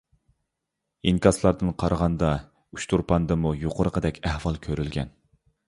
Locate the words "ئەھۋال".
4.31-4.61